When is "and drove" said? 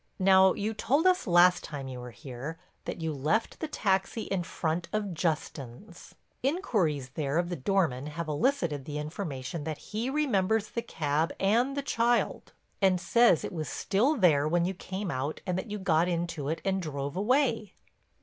16.65-17.15